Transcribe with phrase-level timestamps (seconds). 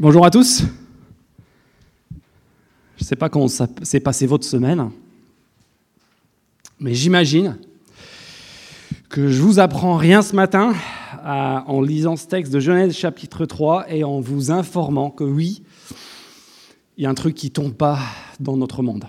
[0.00, 0.62] Bonjour à tous.
[2.96, 4.90] Je ne sais pas comment s'est passé votre semaine,
[6.78, 7.58] mais j'imagine
[9.10, 10.72] que je vous apprends rien ce matin
[11.22, 15.62] en lisant ce texte de Genèse chapitre 3 et en vous informant que oui,
[16.96, 17.98] il y a un truc qui ne tombe pas
[18.40, 19.04] dans notre monde.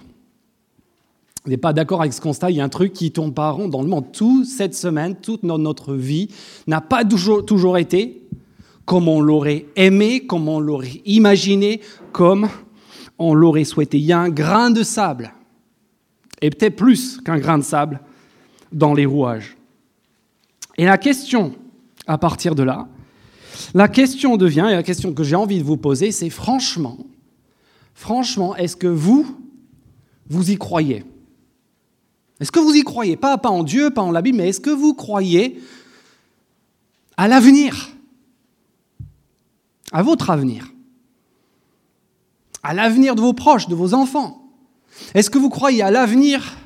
[1.45, 3.33] Vous n'êtes pas d'accord avec ce constat, il y a un truc qui ne tombe
[3.33, 4.11] pas rond dans le monde.
[4.11, 6.27] Toute cette semaine, toute notre vie
[6.67, 8.20] n'a pas toujours été
[8.85, 12.49] comme on l'aurait aimé, comme on l'aurait imaginé, comme
[13.17, 13.99] on l'aurait souhaité.
[13.99, 15.33] Il y a un grain de sable,
[16.41, 18.01] et peut-être plus qu'un grain de sable,
[18.71, 19.57] dans les rouages.
[20.77, 21.53] Et la question,
[22.07, 22.87] à partir de là,
[23.73, 26.97] la question devient, et la question que j'ai envie de vous poser, c'est franchement,
[27.93, 29.37] franchement, est-ce que vous,
[30.29, 31.03] vous y croyez?
[32.39, 33.17] Est-ce que vous y croyez?
[33.17, 35.61] Pas, en Dieu, pas en la Bible, mais est-ce que vous croyez
[37.15, 37.89] à l'avenir?
[39.91, 40.71] À votre avenir,
[42.63, 44.49] à l'avenir de vos proches, de vos enfants.
[45.13, 46.57] Est-ce que vous croyez à l'avenir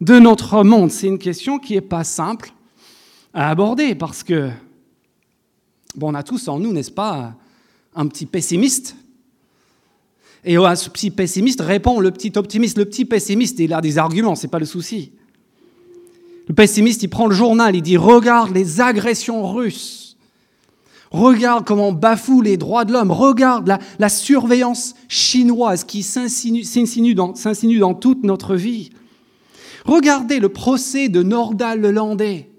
[0.00, 0.90] de notre monde?
[0.90, 2.52] C'est une question qui n'est pas simple
[3.34, 4.50] à aborder parce que,
[5.96, 7.34] bon, on a tous en nous, n'est-ce pas,
[7.94, 8.96] un petit pessimiste?
[10.44, 12.76] Et à ce petit pessimiste répond le petit optimiste.
[12.76, 15.12] Le petit pessimiste, il a des arguments, ce n'est pas le souci.
[16.48, 20.01] Le pessimiste, il prend le journal, il dit Regarde les agressions russes
[21.12, 23.10] Regarde comment on bafoue les droits de l'homme.
[23.10, 28.90] Regarde la, surveillance chinoise qui s'insinue dans, toute notre vie.
[29.84, 32.50] Regardez le procès de Nordal le Landais.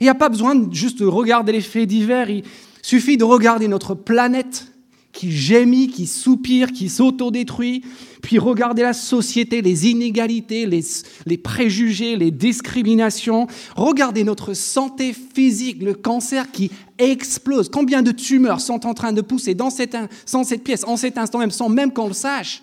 [0.00, 2.42] Il n'y a pas besoin de juste de regarder les faits divers, il
[2.82, 4.66] suffit de regarder notre planète
[5.12, 7.82] qui gémit, qui soupire, qui s'autodétruit,
[8.20, 10.82] puis regardez la société, les inégalités, les,
[11.24, 18.60] les, préjugés, les discriminations, regardez notre santé physique, le cancer qui explose, combien de tumeurs
[18.60, 21.92] sont en train de pousser dans cette, cette pièce, en cet instant même, sans même
[21.92, 22.62] qu'on le sache?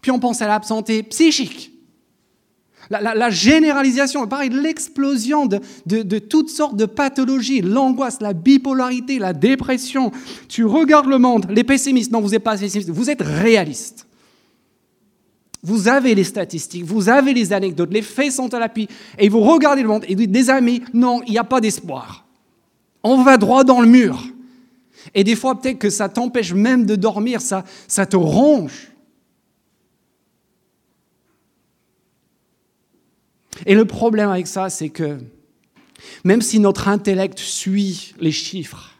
[0.00, 1.72] Puis on pense à la santé psychique.
[2.90, 10.10] La, généralisation, pareil, l'explosion de, de, toutes sortes de pathologies, l'angoisse, la bipolarité, la dépression.
[10.48, 14.06] Tu regardes le monde, les pessimistes, non, vous n'êtes pas pessimiste, vous êtes réaliste.
[15.62, 19.40] Vous avez les statistiques, vous avez les anecdotes, les faits sont à l'appui, et vous
[19.40, 22.27] regardez le monde et vous dites, des amis, non, il n'y a pas d'espoir.
[23.02, 24.22] On va droit dans le mur.
[25.14, 27.62] Et des fois, peut-être que ça t'empêche même de dormir, ça,
[28.06, 28.92] te ronge.
[33.66, 35.18] Et le problème avec ça, c'est que
[36.24, 38.94] même si notre intellect suit les chiffres,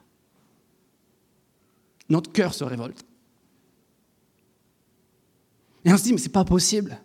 [2.08, 3.04] notre cœur se révolte.
[5.84, 6.98] Et on se dit, mais c'est pas possible.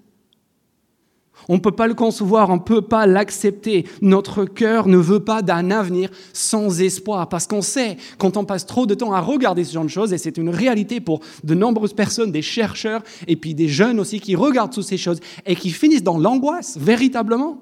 [1.49, 3.85] On ne peut pas le concevoir, on ne peut pas l'accepter.
[4.01, 8.65] Notre cœur ne veut pas d'un avenir sans espoir, parce qu'on sait, quand on passe
[8.65, 11.53] trop de temps à regarder ce genre de choses, et c'est une réalité pour de
[11.53, 15.55] nombreuses personnes, des chercheurs, et puis des jeunes aussi, qui regardent toutes ces choses, et
[15.55, 17.61] qui finissent dans l'angoisse, véritablement.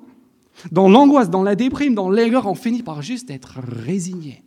[0.71, 4.43] Dans l'angoisse, dans la déprime, dans l'aigreur, on finit par juste être résigné,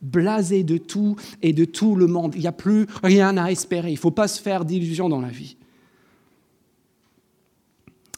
[0.00, 2.34] blasé de tout et de tout le monde.
[2.36, 5.20] Il n'y a plus rien à espérer, il ne faut pas se faire d'illusions dans
[5.20, 5.56] la vie.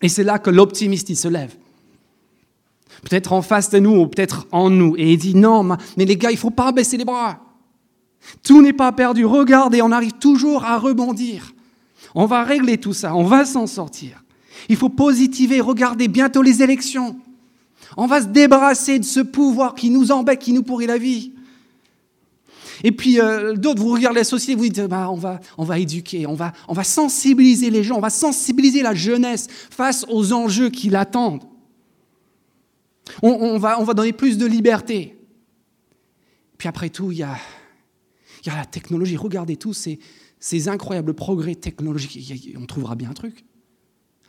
[0.05, 1.57] Et c'est là que l'optimiste, il se lève.
[3.05, 4.95] Peut-être en face de nous ou peut-être en nous.
[4.99, 5.67] Et il dit, non,
[5.97, 7.41] mais les gars, il ne faut pas baisser les bras.
[8.43, 9.25] Tout n'est pas perdu.
[9.25, 11.55] Regardez, on arrive toujours à rebondir.
[12.15, 14.23] On va régler tout ça, on va s'en sortir.
[14.69, 17.17] Il faut positiver, regardez bientôt les élections.
[17.97, 21.33] On va se débarrasser de ce pouvoir qui nous embête, qui nous pourrit la vie.
[22.83, 25.79] Et puis euh, d'autres, vous regardez la société, vous dites, bah, on, va, on va
[25.79, 30.33] éduquer, on va, on va sensibiliser les gens, on va sensibiliser la jeunesse face aux
[30.33, 31.45] enjeux qui l'attendent.
[33.23, 35.19] On, va, on va donner plus de liberté.
[36.57, 37.37] Puis après tout, il y a,
[38.43, 39.17] il y a la technologie.
[39.17, 39.99] Regardez tous ces,
[40.41, 42.57] ces incroyables progrès technologiques.
[42.61, 43.45] On trouvera bien un truc.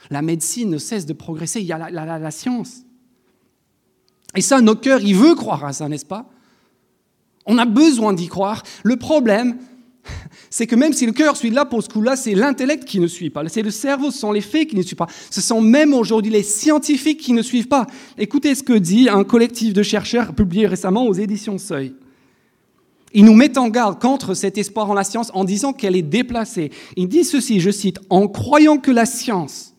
[0.10, 1.62] La médecine ne cesse de progresser.
[1.62, 2.82] Il y a la, la, la science.
[4.36, 6.30] Et ça, nos cœurs, ils veulent croire à ça, n'est-ce pas?
[7.46, 8.64] On a besoin d'y croire.
[8.84, 9.58] Le problème,
[10.50, 13.08] c'est que même si le cœur suit là pour ce coup-là, c'est l'intellect qui ne
[13.08, 13.48] suit pas.
[13.48, 15.08] C'est le cerveau, ce sont les faits qui ne suivent pas.
[15.30, 17.88] Ce sont même aujourd'hui les scientifiques qui ne suivent pas.
[18.18, 21.94] Écoutez ce que dit un collectif de chercheurs publié récemment aux éditions Seuil.
[23.14, 26.02] Ils nous mettent en garde contre cet espoir en la science en disant qu'elle est
[26.02, 26.72] déplacée.
[26.98, 29.74] Ils disent ceci, je cite, en croyant que la science,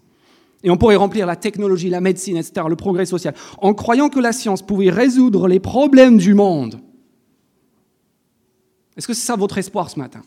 [0.64, 4.20] et on pourrait remplir la technologie, la médecine, etc., le progrès social, en croyant que
[4.20, 6.80] la science pouvait résoudre les problèmes du monde,
[8.96, 10.22] est-ce que c'est ça votre espoir ce matin?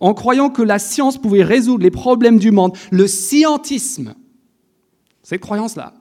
[0.00, 4.14] En croyant que la science pouvait résoudre les problèmes du monde, le scientisme,
[5.22, 5.94] cette croyance-là,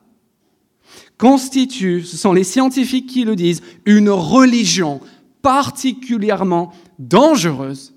[1.17, 5.01] constitue, ce sont les scientifiques qui le disent, une religion
[5.41, 7.93] particulièrement dangereuse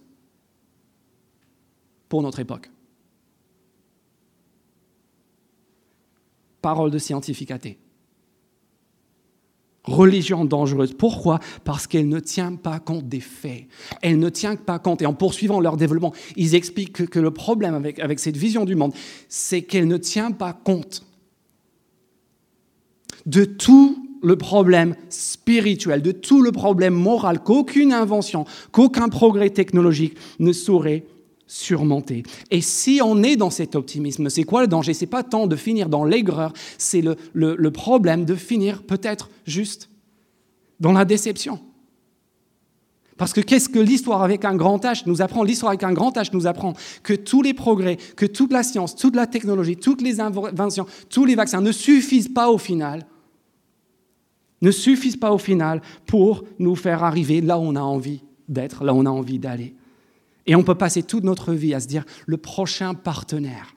[2.08, 2.70] pour notre époque.
[6.62, 7.78] Parole de scientifique athée.
[9.84, 10.92] Religion dangereuse.
[10.92, 11.40] Pourquoi?
[11.64, 13.64] Parce qu'elle ne tient pas compte des faits.
[14.02, 15.00] Elle ne tient pas compte.
[15.00, 18.74] Et en poursuivant leur développement, ils expliquent que, le problème avec, avec cette vision du
[18.74, 18.92] monde,
[19.28, 21.06] c'est qu'elle ne tient pas compte
[23.26, 30.16] de tout le problème spirituel, de tout le problème moral qu'aucune invention, qu'aucun progrès technologique
[30.38, 31.04] ne saurait
[31.50, 32.22] surmonter.
[32.52, 34.94] Et si on est dans cet optimisme, c'est quoi le danger?
[34.94, 39.90] C'est pas tant de finir dans l'aigreur, c'est le, le, problème de finir peut-être juste
[40.78, 41.58] dans la déception.
[43.16, 45.42] Parce que qu'est-ce que l'histoire avec un grand H nous apprend?
[45.42, 48.94] L'histoire avec un grand H nous apprend que tous les progrès, que toute la science,
[48.94, 53.06] toute la technologie, toutes les inventions, tous les vaccins ne suffisent pas au final,
[54.62, 58.84] ne suffisent pas au final pour nous faire arriver là où on a envie d'être,
[58.84, 59.74] là où on a envie d'aller.
[60.46, 63.76] Et on peut passer toute notre vie à se dire le prochain partenaire,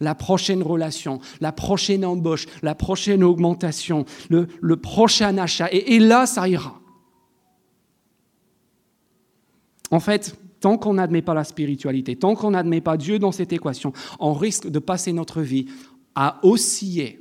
[0.00, 5.68] la prochaine relation, la prochaine embauche, la prochaine augmentation, le, prochain achat.
[5.72, 6.80] Et, et là, ça ira.
[9.90, 13.52] En fait, tant qu'on n'admet pas la spiritualité, tant qu'on n'admet pas Dieu dans cette
[13.52, 15.66] équation, on risque de passer notre vie
[16.14, 17.20] à osciller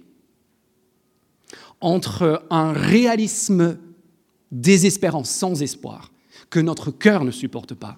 [1.81, 3.77] entre un réalisme
[4.51, 6.11] désespérant, sans espoir,
[6.49, 7.97] que notre cœur ne supporte pas,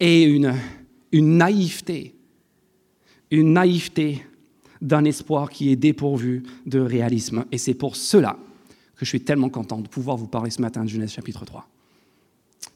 [0.00, 0.54] et une,
[1.12, 2.14] naïveté,
[3.30, 4.22] une naïveté
[4.80, 7.44] d'un espoir qui est dépourvu de réalisme.
[7.52, 8.38] Et c'est pour cela
[8.96, 11.68] que je suis tellement content de pouvoir vous parler ce matin de Genèse chapitre 3.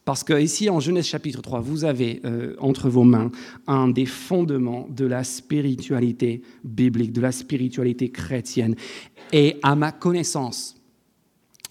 [0.04, 3.30] Parce que ici, en Genèse chapitre 3, vous avez euh, entre vos mains
[3.66, 8.76] un des fondements de la spiritualité biblique, de la spiritualité chrétienne.
[9.32, 10.79] Et à ma connaissance,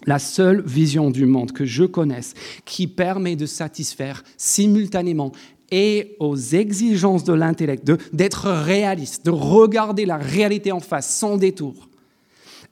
[0.06, 2.34] la seule vision du monde que je connaisse
[2.66, 5.32] qui permet de satisfaire simultanément
[5.72, 11.90] et aux exigences de l'intellect, d'être réaliste, de regarder la réalité en face sans détour,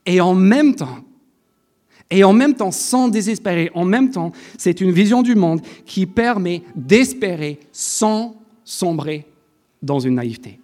[0.06, 1.00] et en même temps,
[2.10, 6.06] et en même temps sans désespérer, en même temps, c'est une vision du monde qui
[6.06, 9.26] permet d'espérer sans sombrer
[9.82, 10.60] dans une naïveté.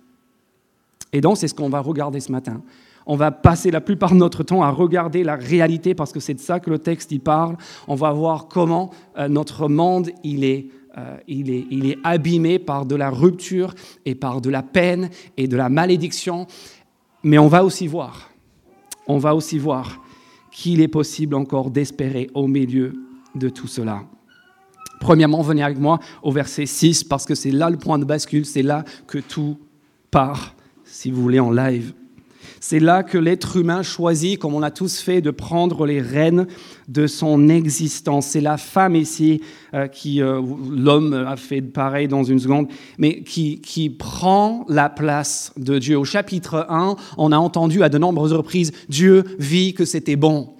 [1.11, 2.61] Et donc, c'est ce qu'on va regarder ce matin
[3.05, 6.33] on va passer la plupart de notre temps à regarder la réalité parce que c'est
[6.33, 7.57] de ça que le texte y parle.
[7.87, 10.67] On va voir comment euh, notre monde il est,
[10.97, 13.73] euh, il, est, il est abîmé par de la rupture
[14.05, 16.47] et par de la peine et de la malédiction.
[17.23, 18.31] Mais on va aussi voir,
[19.07, 20.01] on va aussi voir
[20.51, 22.93] qu'il est possible encore d'espérer au milieu
[23.35, 24.03] de tout cela.
[24.99, 28.45] Premièrement, venez avec moi au verset 6 parce que c'est là le point de bascule,
[28.45, 29.57] c'est là que tout
[30.11, 31.93] part, si vous voulez, en live.
[32.65, 36.47] C'est là que l'être humain choisit, comme on a tous fait, de prendre les rênes
[36.87, 38.27] de son existence.
[38.27, 39.41] C'est la femme ici
[39.73, 44.87] euh, qui, euh, l'homme a fait pareil dans une seconde, mais qui, qui prend la
[44.87, 45.97] place de Dieu.
[45.97, 50.55] Au chapitre 1, on a entendu à de nombreuses reprises, Dieu vit que c'était bon.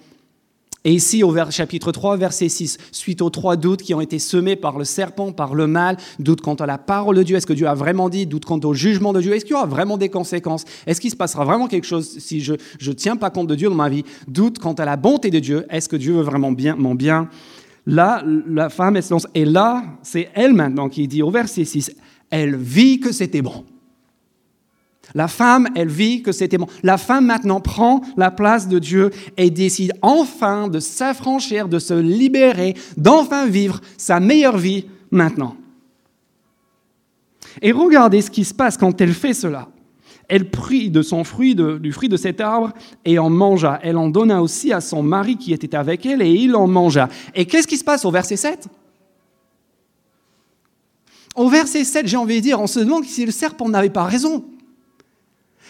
[0.86, 4.54] Et ici, au chapitre 3, verset 6, suite aux trois doutes qui ont été semés
[4.54, 7.54] par le serpent, par le mal, doute quant à la parole de Dieu, est-ce que
[7.54, 9.96] Dieu a vraiment dit, doute quant au jugement de Dieu, est-ce qu'il y aura vraiment
[9.96, 13.46] des conséquences, est-ce qu'il se passera vraiment quelque chose si je ne tiens pas compte
[13.46, 16.12] de Dieu dans ma vie, doute quant à la bonté de Dieu, est-ce que Dieu
[16.12, 17.30] veut vraiment bien, mon bien?
[17.86, 21.64] Là, la femme, elle se lance, et là, c'est elle maintenant qui dit au verset
[21.64, 21.92] 6,
[22.28, 23.64] elle vit que c'était bon.
[25.14, 26.66] La femme, elle vit que c'était bon.
[26.82, 31.94] La femme maintenant prend la place de Dieu et décide enfin de s'affranchir, de se
[31.94, 35.56] libérer, d'enfin vivre sa meilleure vie maintenant.
[37.62, 39.68] Et regardez ce qui se passe quand elle fait cela.
[40.26, 42.72] Elle prit de son fruit, du fruit de cet arbre,
[43.04, 43.78] et en mangea.
[43.82, 47.08] Elle en donna aussi à son mari qui était avec elle, et il en mangea.
[47.36, 48.66] Et qu'est-ce qui se passe au verset 7
[51.36, 54.04] Au verset 7, j'ai envie de dire, on se demande si le serpent n'avait pas
[54.04, 54.44] raison.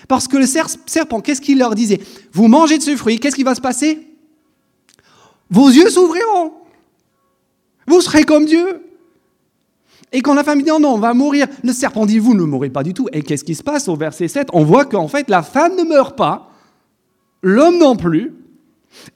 [0.08, 2.00] Parce que le serpent, qu'est-ce qu'il leur disait?
[2.32, 4.06] Vous mangez de ce fruit, qu'est-ce qui va se passer?
[5.50, 6.52] Vos yeux s'ouvriront.
[7.86, 8.82] Vous serez comme Dieu.
[10.12, 12.44] Et quand la femme dit non, non, on va mourir, le serpent dit vous ne
[12.44, 13.08] mourrez pas du tout.
[13.12, 15.82] Et qu'est-ce qui se passe au verset 7 On voit qu'en fait la femme ne
[15.82, 16.50] meurt pas,
[17.42, 18.32] l'homme non plus.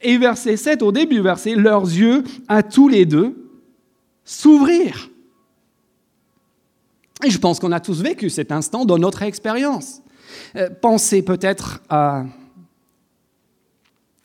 [0.03, 3.49] Et verset 7, au début du verset, leurs yeux à tous les deux
[4.25, 5.09] s'ouvrir.
[7.25, 10.03] Et je pense qu'on a tous vécu cet instant dans notre expérience.
[10.57, 12.25] Euh, pensez peut-être à,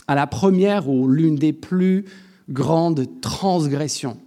[0.07, 2.05] la première ou l'une des plus
[2.49, 4.17] grandes transgressions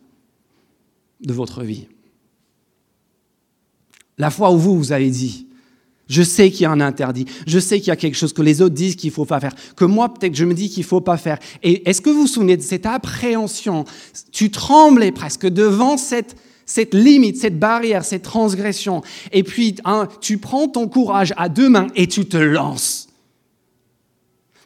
[1.20, 1.86] de votre vie.
[4.18, 5.46] La fois où vous, vous avez dit,
[6.08, 7.26] Je sais qu'il y a un interdit.
[7.46, 9.54] Je sais qu'il y a quelque chose que les autres disent qu'il faut pas faire.
[9.74, 11.38] Que moi, peut-être, je me dis qu'il faut pas faire.
[11.62, 13.84] Et est-ce que vous vous souvenez de cette appréhension?
[14.30, 19.02] Tu tremblais presque devant cette, cette limite, cette barrière, cette transgression.
[19.32, 23.08] Et puis, hein, tu prends ton courage à deux mains et tu te lances.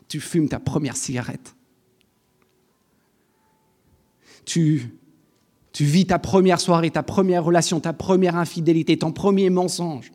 [0.09, 1.54] Tu fumes ta première cigarette.
[4.45, 4.90] Tu,
[5.73, 10.11] tu vis ta première soirée, ta première relation, ta première infidélité, ton premier mensonge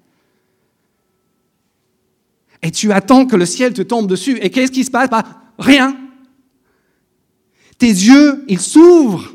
[2.65, 4.39] et tu attends que le ciel te tombe dessus.
[4.41, 5.07] Et qu'est-ce qui se passe?
[5.07, 5.23] Bah,
[5.59, 5.95] Rien.
[7.77, 9.34] Tes yeux, ils s'ouvrent.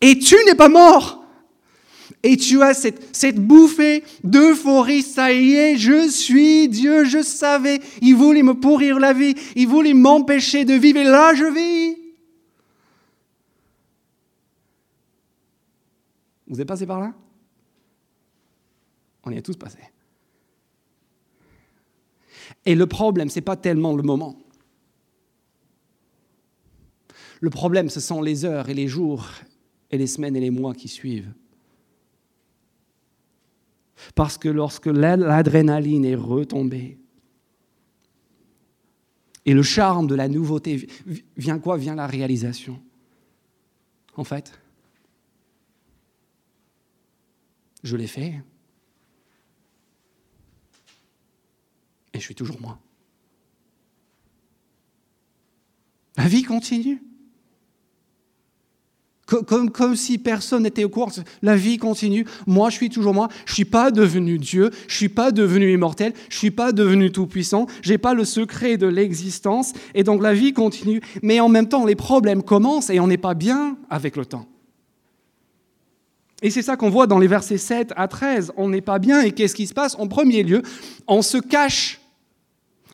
[0.00, 1.24] Et tu n'es pas mort.
[2.22, 5.02] Et tu as cette, bouffée d'euphorie.
[5.02, 7.80] Ça y est, je suis Dieu, je savais.
[8.02, 9.34] Il voulait me pourrir la vie.
[9.56, 10.98] Il voulait m'empêcher de vivre.
[10.98, 11.96] Et là, je vis.
[16.46, 17.14] Vous êtes passé par là?
[19.22, 19.78] On y est tous passés.
[22.66, 24.36] Et le problème, ce n'est pas tellement le moment.
[27.40, 29.26] Le problème, ce sont les heures et les jours
[29.90, 31.32] et les semaines et les mois qui suivent.
[34.14, 36.98] Parce que lorsque l'adrénaline est retombée,
[39.46, 40.88] et le charme de la nouveauté,
[41.36, 41.76] vient quoi?
[41.76, 42.80] Vient la réalisation.
[44.16, 44.58] En fait,
[47.82, 48.42] je l'ai fait.
[52.12, 52.78] Et je suis toujours moi.
[56.16, 57.02] La vie continue.
[59.72, 61.10] Comme, si personne n'était au courant.
[61.42, 62.26] La vie continue.
[62.46, 63.28] Moi, je suis toujours moi.
[63.46, 64.70] Je suis pas devenu Dieu.
[64.88, 66.12] Je suis pas devenu immortel.
[66.28, 67.66] Je suis pas devenu tout-puissant.
[67.82, 69.72] Je n'ai pas le secret de l'existence.
[69.94, 71.00] Et donc, la vie continue.
[71.22, 74.46] Mais en même temps, les problèmes commencent et on n'est pas bien avec le temps.
[76.42, 78.52] Et c'est ça qu'on voit dans les versets 7 à 13.
[78.56, 79.20] On n'est pas bien.
[79.22, 79.94] Et qu'est-ce qui se passe?
[79.98, 80.62] En premier lieu,
[81.06, 82.00] on se cache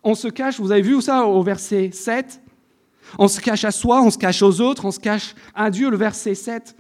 [0.09, 2.41] on se cache, vous avez vu ça au verset 7
[3.19, 5.91] On se cache à soi, on se cache aux autres, on se cache à Dieu,
[5.91, 6.77] le verset 7.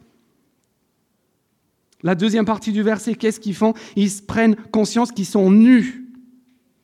[2.02, 3.74] La deuxième partie du verset, qu'est-ce qu'ils font?
[3.96, 6.04] Ils prennent conscience qu'ils sont nus.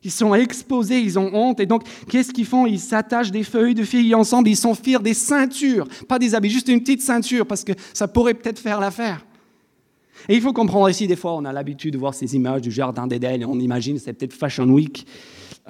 [0.04, 1.60] Ils sont exposés, ils ont honte.
[1.60, 2.66] Et donc, qu'est-ce qu'ils font?
[2.66, 5.86] Ils s'attachent des feuilles de figuier ensemble, ils s'enfirent des ceintures.
[6.08, 9.24] Pas des habits, juste une petite ceinture, parce que ça pourrait peut-être faire l'affaire.
[10.28, 12.70] Et il faut comprendre ici, des fois, on a l'habitude de voir ces images du
[12.70, 15.06] jardin d'Éden et on imagine c'est peut-être Fashion Week.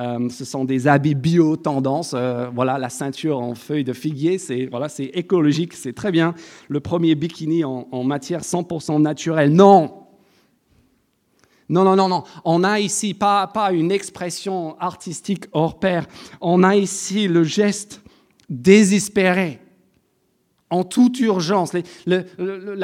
[0.01, 2.13] Euh, ce sont des habits bio tendance.
[2.15, 6.35] Euh, voilà, la ceinture en feuilles de figuier, c'est voilà, c'est écologique, c'est très bien.
[6.69, 9.53] Le premier bikini en, matière 100% naturelle.
[9.53, 10.07] Non,
[11.69, 12.25] non, non, non, non.
[12.45, 16.07] On a ici pas, pas une expression artistique hors pair.
[16.41, 18.03] On a ici le geste
[18.49, 19.61] désespéré,
[20.71, 21.73] en toute urgence.
[22.07, 22.25] la,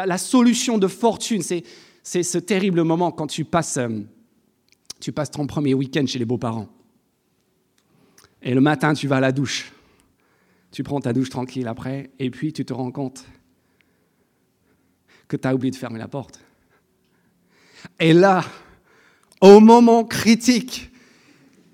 [0.06, 3.88] la, solution de fortune, c'est ce terrible moment quand tu passes, euh,
[5.00, 6.68] tu passes ton premier week-end chez les beaux-parents.
[8.42, 9.72] Et le matin, tu vas à la douche.
[10.70, 13.24] Tu prends ta douche tranquille après, et puis tu te rends compte
[15.26, 16.40] que tu as oublié de fermer la porte.
[17.98, 18.44] Et là,
[19.40, 20.90] au moment critique,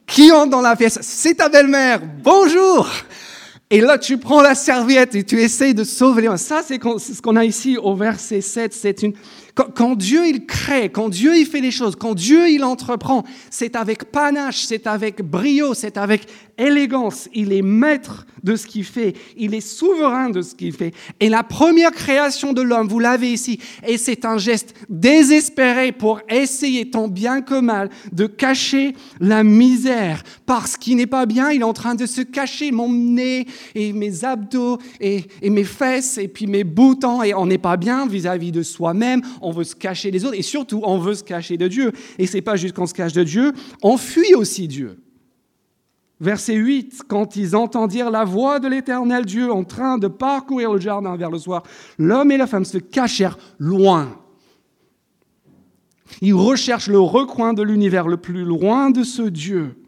[0.07, 0.99] qui entre dans la pièce?
[1.03, 2.89] C'est ta belle-mère, bonjour
[3.71, 6.37] Et là, tu prends la serviette et tu essayes de sauver les.
[6.37, 8.73] Ça, c'est ce qu'on a ici au verset 7.
[8.75, 9.15] C'est une,
[9.55, 13.77] quand, Dieu il crée, quand Dieu il fait les choses, quand Dieu il entreprend, c'est
[13.77, 16.27] avec panache, c'est avec brio, c'est avec
[16.59, 17.29] élégance.
[17.35, 20.93] Il est maître de ce qu'il fait, il est souverain de ce qu'il fait.
[21.19, 26.21] Et la première création de l'homme, vous l'avez ici, et c'est un geste désespéré pour
[26.29, 30.23] essayer tant bien que mal de cacher la misère.
[30.47, 33.93] Parce qu'il n'est pas bien, il est en train de se cacher mon nez et
[33.93, 38.27] mes abdos et, mes fesses et puis mes boutons, et on n'est pas bien vis
[38.27, 41.25] à -vis de soi-même on veut se cacher des autres, et surtout, on veut se
[41.25, 41.93] cacher de Dieu.
[42.19, 44.99] Et c'est pas juste qu'on se cache de Dieu, on fuit aussi Dieu.
[46.21, 50.81] Verset 8, quand ils entendirent la voix de l'Éternel Dieu en train de parcourir le
[50.81, 51.65] jardin vers le soir,
[51.99, 54.17] l'homme et la femme se cachèrent loin.
[56.21, 59.84] Ils recherchent le recoin de l'univers le plus loin de ce Dieu.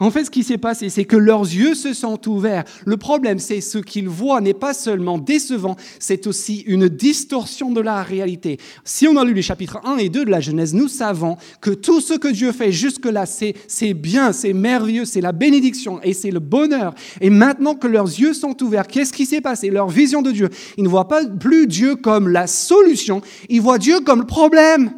[0.00, 2.64] En fait, ce qui s'est passé, c'est que leurs yeux se sont ouverts.
[2.84, 7.80] Le problème, c'est ce qu'ils voient n'est pas seulement décevant, c'est aussi une distorsion de
[7.80, 8.58] la réalité.
[8.84, 11.70] Si on a lu les chapitres 1 et 2 de la Genèse, nous savons que
[11.70, 16.30] tout ce que Dieu fait jusque-là, c'est bien, c'est merveilleux, c'est la bénédiction et c'est
[16.30, 16.94] le bonheur.
[17.20, 19.68] Et maintenant que leurs yeux sont ouverts, qu'est-ce qui s'est passé?
[19.68, 23.78] Leur vision de Dieu, ils ne voient pas plus Dieu comme la solution, ils voient
[23.78, 24.92] Dieu comme le problème.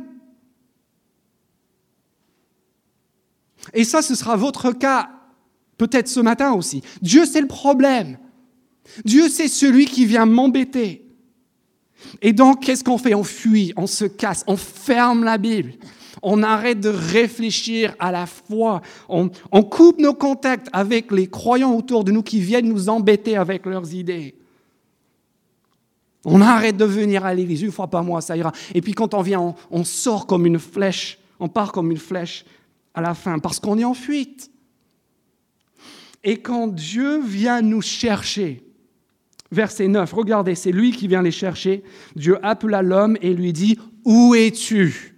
[3.75, 5.11] Et ça, ce sera votre cas
[5.81, 6.83] peut-être ce matin aussi.
[7.01, 8.19] Dieu, c'est le problème.
[9.05, 11.07] Dieu, c'est celui qui vient m'embêter.
[12.21, 13.15] Et donc, qu'est-ce qu'on fait?
[13.15, 15.73] On fuit, on se casse, on ferme la Bible.
[16.23, 18.83] On arrête de réfléchir à la foi.
[19.09, 19.31] On,
[19.63, 23.95] coupe nos contacts avec les croyants autour de nous qui viennent nous embêter avec leurs
[23.95, 24.35] idées.
[26.27, 28.53] On arrête de venir à l'église une fois par mois, ça ira.
[28.75, 32.45] Et puis quand on vient, on sort comme une flèche, on part comme une flèche
[32.95, 34.51] à la fin, parce qu'on est en fuite.
[36.23, 38.65] Et quand Dieu vient nous chercher,
[39.51, 41.83] verset 9, regardez, c'est lui qui vient les chercher.
[42.15, 45.15] Dieu appela l'homme et lui dit, Où es-tu?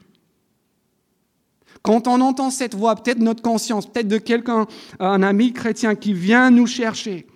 [1.83, 4.67] Quand on entend cette voix, peut-être notre conscience, peut-être de quelqu'un,
[5.00, 7.26] un ami chrétien qui vient nous chercher,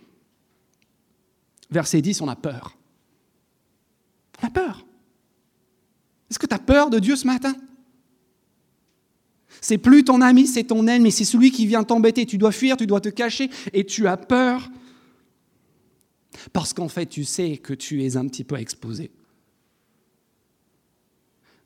[1.71, 2.77] verset 10, on a peur.
[4.41, 4.87] On a peur.
[6.31, 7.55] Est-ce que tu as peur de Dieu ce matin?
[9.67, 12.25] C'est plus ton ami, c'est ton ennemi, c'est celui qui vient t'embêter.
[12.25, 14.71] Tu dois fuir, tu dois te cacher et tu as peur
[16.53, 19.11] parce qu'en fait tu sais que tu es un petit peu exposé.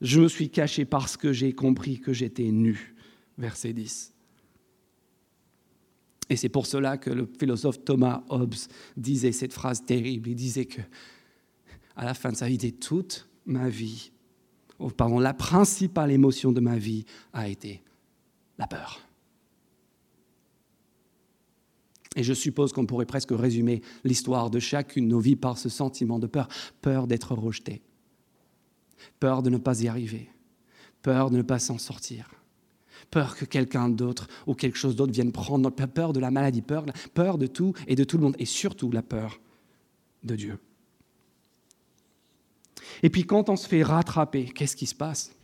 [0.00, 2.94] Je me suis caché parce que j'ai compris que j'étais nu.
[3.36, 4.14] Verset 10.
[6.30, 8.54] Et c'est pour cela que le philosophe Thomas Hobbes
[8.96, 10.30] disait cette phrase terrible.
[10.30, 10.80] Il disait que,
[11.96, 14.10] à la fin de sa vie, toute ma vie
[14.88, 17.04] pardon, la principale émotion de ma vie
[17.34, 17.82] a été
[18.60, 19.00] la peur.
[22.14, 25.68] Et je suppose qu'on pourrait presque résumer l'histoire de chacune de nos vies par ce
[25.68, 26.48] sentiment de peur.
[26.82, 27.82] Peur d'être rejeté,
[29.18, 30.28] peur de ne pas y arriver,
[31.02, 32.28] peur de ne pas s'en sortir,
[33.10, 36.62] peur que quelqu'un d'autre ou quelque chose d'autre vienne prendre notre peur de la maladie,
[36.62, 39.40] peur, peur de tout et de tout le monde, et surtout la peur
[40.22, 40.58] de Dieu.
[43.02, 45.34] Et puis quand on se fait rattraper, qu'est-ce qui se passe?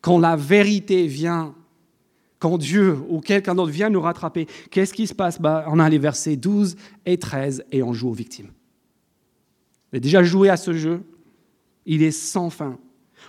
[0.00, 1.56] Quand la vérité vient,
[2.42, 5.40] quand Dieu ou quelqu'un d'autre vient nous rattraper, qu'est-ce qui se passe?
[5.40, 6.74] Bah, On a les versets 12
[7.06, 8.50] et 13 et on joue aux victimes.
[9.92, 11.02] Avez déjà joué à ce jeu
[11.86, 12.80] Il est sans fin.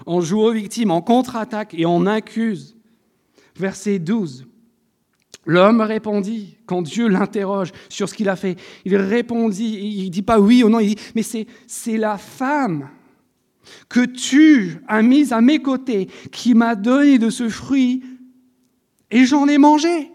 [0.08, 2.75] On joue aux victimes, on contre-attaque et on accuse.
[3.55, 4.48] Verset 12.
[5.46, 10.24] L'homme répondit, quand Dieu l'interroge sur ce qu'il a fait, il répondit, il ne dit
[10.24, 12.89] pas oui ou non, il dit, mais c'est la femme
[13.89, 18.02] que tu as mise à mes côtés qui m'a donné de ce fruit
[19.13, 20.12] et j'en ai mangé.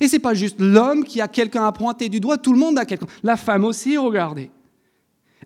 [0.00, 2.58] Et ce n'est pas juste l'homme qui a quelqu'un à pointer du doigt, tout le
[2.58, 3.06] monde a quelqu'un.
[3.22, 4.50] La femme aussi, regardez.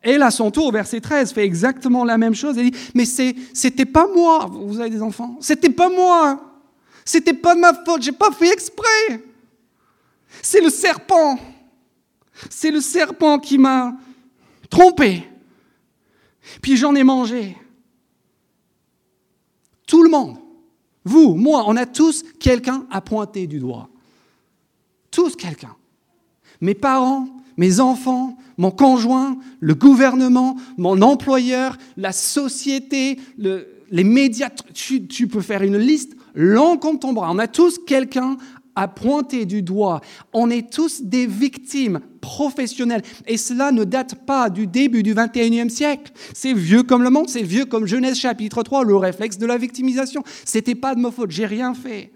[0.03, 2.59] Elle, à son tour, verset 13, fait exactement la même chose.
[2.59, 6.41] Elle dit, mais c'était pas moi, vous avez des enfants, c'était pas moi.
[7.05, 9.23] C'était pas de ma faute, j'ai pas fait exprès.
[10.43, 11.39] C'est le serpent.
[12.49, 13.95] C'est le serpent qui m'a
[14.69, 15.25] trompé.
[16.63, 17.57] Puis j'en ai mangé.
[19.87, 20.37] Tout le monde,
[21.05, 23.89] vous, moi, on a tous quelqu'un à pointer du doigt.
[25.11, 25.75] Tous quelqu'un.
[26.61, 34.51] Mes parents, mes enfants, mon conjoint, le gouvernement, mon employeur, la société, les médias.
[34.75, 37.31] Tu, tu peux faire une liste l'encontre ton bras.
[37.31, 38.37] On a tous quelqu'un
[38.81, 40.01] à pointer du doigt.
[40.33, 43.03] On est tous des victimes professionnelles.
[43.27, 46.11] Et cela ne date pas du début du 21e siècle.
[46.33, 49.59] C'est vieux comme le monde, c'est vieux comme Genèse chapitre 3, le réflexe de la
[49.59, 50.23] victimisation.
[50.47, 52.11] C'était pas de ma faute, j'ai rien fait.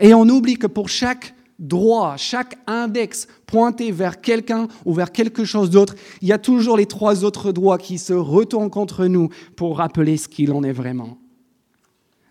[0.00, 5.44] Et on oublie que pour chaque droit, chaque index pointé vers quelqu'un ou vers quelque
[5.44, 9.28] chose d'autre, il y a toujours les trois autres droits qui se retournent contre nous
[9.54, 11.16] pour rappeler ce qu'il en est vraiment.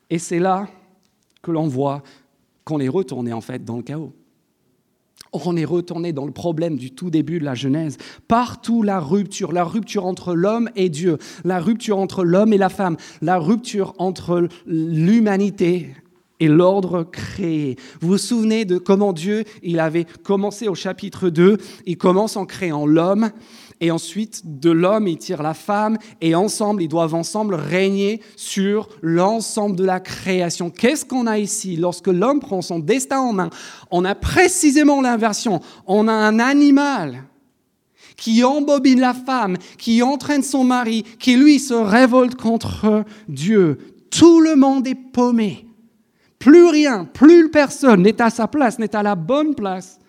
[0.09, 0.67] Et c'est là
[1.41, 2.03] que l'on voit
[2.67, 4.11] qu'on est retourné en fait dans le chaos.
[5.31, 7.97] On est retourné dans le problème du tout début de la Genèse.
[8.27, 12.69] Partout la rupture, la rupture entre l'homme et Dieu, la rupture entre l'homme et la
[12.69, 15.93] femme, la rupture entre l'humanité
[16.39, 17.77] et l'ordre créé.
[18.01, 22.45] Vous vous souvenez de comment Dieu, il avait commencé au chapitre 2, il commence en
[22.45, 23.31] créant l'homme,
[23.79, 28.89] et ensuite de l'homme, il tire la femme, et ensemble, ils doivent ensemble régner sur
[29.01, 30.69] l'ensemble de la création.
[30.69, 31.75] Qu'est-ce qu'on a ici?
[31.75, 33.49] Lorsque l'homme prend son destin en main,
[33.91, 35.61] on a précisément l'inversion.
[35.85, 37.23] On a un animal
[38.15, 43.77] qui embobine la femme, qui entraîne son mari, qui lui se révolte contre Dieu.
[44.09, 45.67] Tout le monde est paumé.
[46.39, 49.99] Plus rien, plus personne n'est à sa place, n'est à la bonne place.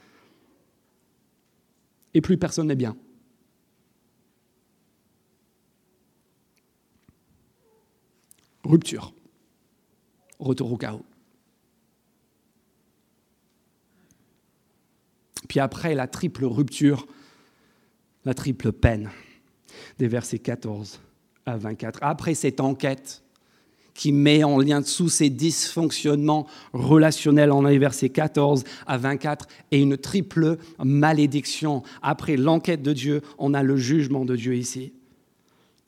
[2.15, 2.97] Et plus personne n'est bien.
[8.69, 9.15] Rupture.
[10.39, 11.03] Retour au chaos.
[15.49, 17.07] Puis après la triple rupture,
[18.27, 19.11] la triple peine,
[19.99, 21.01] des versets 14
[21.47, 22.01] à 24.
[22.03, 23.23] Après cette enquête
[23.95, 29.81] qui met en lien sous ces dysfonctionnements relationnels en les versets 14 à 24 et
[29.81, 31.83] une triple malédiction.
[32.03, 34.93] Après l'enquête de Dieu, on a le jugement de Dieu ici.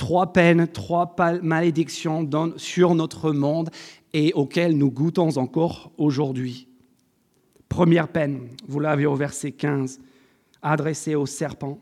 [0.00, 3.68] Trois peines, trois malédictions sur notre monde
[4.14, 6.68] et auxquelles nous goûtons encore aujourd'hui.
[7.68, 10.00] Première peine, vous l'avez au verset 15,
[10.62, 11.78] adressée au serpent.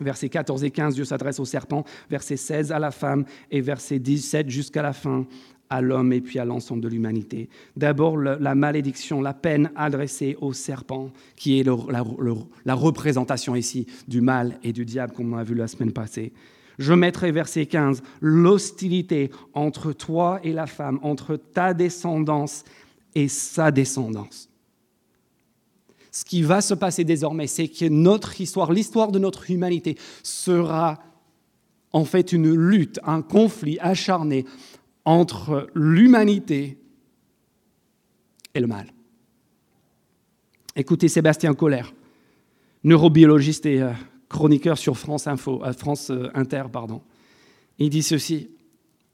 [0.00, 1.84] Versets 14 et 15, Dieu s'adresse au serpent.
[2.08, 5.26] Verset 16 à la femme et verset 17 jusqu'à la fin
[5.68, 7.50] à l'homme et puis à l'ensemble de l'humanité.
[7.76, 14.58] D'abord, la malédiction, la peine adressée au serpent, qui est la, représentation ici du mal
[14.64, 16.32] et du diable, comme on a vu la semaine passée.
[16.80, 22.64] Je mettrai, verset 15, l'hostilité entre toi et la femme, entre ta descendance
[23.14, 24.48] et sa descendance.
[26.10, 30.98] Ce qui va se passer désormais, c'est que notre histoire, l'histoire de notre humanité, sera
[31.92, 34.46] en fait une lutte, un conflit acharné
[35.04, 36.78] entre l'humanité
[38.54, 38.86] et le mal.
[40.76, 41.92] Écoutez Sébastien Colère,
[42.84, 43.92] neurobiologiste et euh,
[44.30, 46.62] chroniqueur sur France, Info, euh, France euh, Inter.
[46.72, 47.02] Pardon.
[47.78, 48.48] Il dit ceci,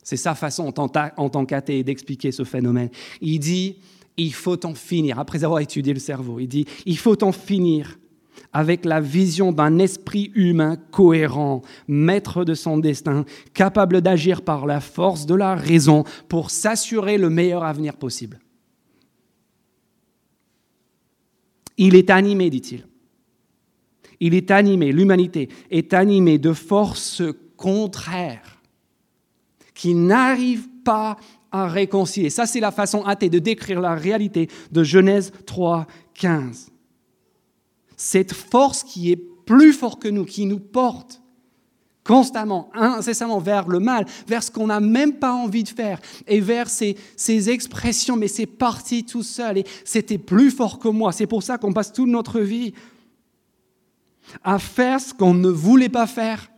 [0.05, 0.73] c'est sa façon
[1.17, 2.91] en tant qu'athée d'expliquer ce phénomène.
[3.21, 3.79] Il dit,
[4.17, 7.99] il faut en finir, après avoir étudié le cerveau, il dit, il faut en finir
[8.53, 14.81] avec la vision d'un esprit humain cohérent, maître de son destin, capable d'agir par la
[14.81, 18.39] force de la raison pour s'assurer le meilleur avenir possible.
[21.77, 22.87] Il est animé, dit-il.
[24.21, 27.23] Il est animé, l'humanité est animée de forces
[27.57, 28.61] contraires
[29.75, 31.17] qui n'arrivent pas
[31.53, 32.31] à réconcilier.
[32.31, 36.71] Ça, c'est la façon athée de décrire la réalité de Genèse 3, 15
[37.97, 41.23] cette force qui est plus forte que nous, qui nous porte
[42.05, 46.39] constamment, incessamment vers le mal, vers ce qu'on n'a même pas envie de faire, et
[46.39, 51.11] vers ces, ces expressions, mais c'est parti tout seul, et c'était plus fort que moi.
[51.11, 52.75] C'est pour ça qu'on passe toute notre vie
[54.43, 56.51] à faire ce qu'on ne voulait pas faire,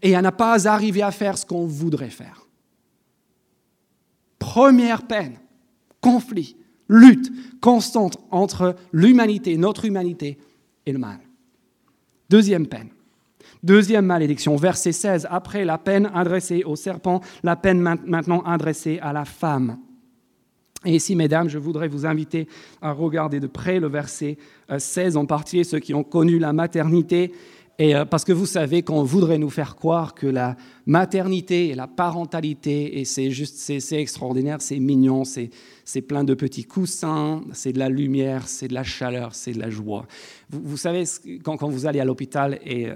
[0.00, 2.46] et à ne pas arriver à faire ce qu'on voudrait faire.
[4.38, 5.38] Première peine,
[6.00, 6.56] conflit
[6.88, 10.38] lutte constante entre l'humanité, notre humanité,
[10.84, 11.18] et le mal.
[12.28, 12.90] Deuxième peine.
[13.62, 19.12] Deuxième malédiction, verset 16, après la peine adressée au serpent, la peine maintenant adressée à
[19.12, 19.78] la femme.
[20.84, 22.48] Et ici, mesdames, je voudrais vous inviter
[22.80, 24.36] à regarder de près le verset
[24.76, 27.32] 16 euh, en particulier, ceux qui ont connu la maternité
[27.82, 31.74] et euh, parce que vous savez qu'on voudrait nous faire croire que la maternité et
[31.74, 37.72] la parentalité, et c'est juste, c'est extraordinaire, c'est mignon, c'est plein de petits coussins, c'est
[37.72, 40.06] de la lumière, c'est de la chaleur, c'est de la joie.
[40.50, 41.02] Vous, savez,
[41.42, 42.88] quand, vous allez à l'hôpital, et,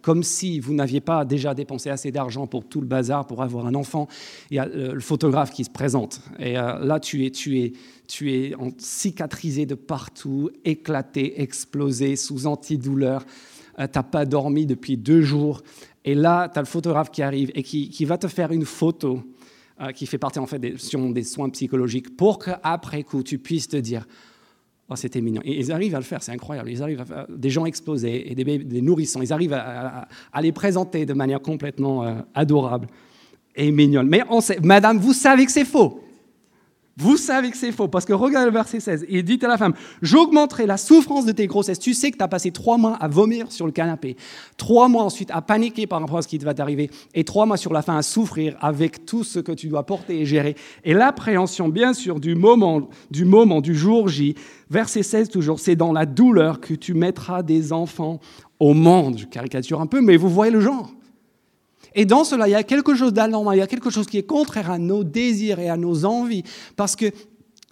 [0.00, 3.66] comme si vous n'aviez pas déjà dépensé assez d'argent pour tout le bazar, pour avoir
[3.66, 4.08] un enfant,
[4.50, 6.22] il y a le, photographe qui se présente.
[6.38, 7.72] Et euh, là, tu es, tu es,
[8.08, 13.20] tu es cicatrisé de partout, éclaté, explosé, sous antidouleur.
[13.20, 13.26] Euh,
[13.76, 15.62] tu n'as pas dormi depuis deux jours.
[16.04, 19.22] Et là, tu as le photographe qui arrive et qui, va te faire une photo
[19.80, 20.74] euh, qui fait partie en fait des,
[21.12, 24.06] des soins psychologiques pour qu'après coup, tu puisses te dire
[24.92, 25.40] Oh, c'était mignon.
[25.44, 26.70] Et ils arrivent à le faire, c'est incroyable.
[26.70, 29.22] Ils arrivent à des gens exposés et des, nourrissons.
[29.22, 30.06] Ils arrivent à,
[30.42, 32.88] les présenter de manière complètement euh, adorable
[33.54, 34.08] et mignonne.
[34.08, 36.02] Mais on sait, madame, vous savez que c'est faux.
[36.98, 39.06] Vous savez que c'est faux, parce que regarde le verset 16.
[39.08, 41.78] Il dit à la femme, j'augmenterai la souffrance de tes grossesses.
[41.78, 44.16] Tu sais que tu as passé trois mois à vomir sur le canapé,
[44.58, 47.56] trois mois ensuite à paniquer par rapport à ce qui va t'arriver, et trois mois
[47.56, 50.54] sur la fin à souffrir avec tout ce que tu dois porter et gérer.
[50.84, 54.34] Et l'appréhension, bien sûr, du moment, du moment, du jour J,
[54.68, 58.20] verset 16 toujours, c'est dans la douleur que tu mettras des enfants
[58.60, 59.18] au monde.
[59.18, 60.92] Je caricature un peu, mais vous voyez le genre.
[61.94, 64.18] Et dans cela, il y a quelque chose d'anormal, il y a quelque chose qui
[64.18, 66.42] est contraire à nos désirs et à nos envies,
[66.76, 67.06] parce que